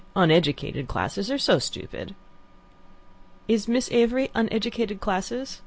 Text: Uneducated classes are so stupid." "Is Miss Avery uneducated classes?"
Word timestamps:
Uneducated 0.15 0.87
classes 0.87 1.29
are 1.29 1.37
so 1.37 1.59
stupid." 1.59 2.15
"Is 3.47 3.67
Miss 3.67 3.87
Avery 3.91 4.31
uneducated 4.33 4.99
classes?" 4.99 5.59